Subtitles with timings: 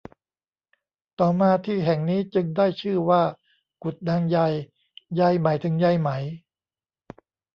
[1.19, 3.21] ต่อมาที่แห่งนี้จึงได้ชื่อว่า
[3.83, 4.37] กุดนางใย
[5.15, 6.09] ใยหมายถึงใยไหม